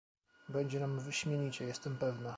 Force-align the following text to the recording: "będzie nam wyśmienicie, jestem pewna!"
"będzie 0.49 0.79
nam 0.79 0.99
wyśmienicie, 0.99 1.65
jestem 1.65 1.97
pewna!" 1.97 2.29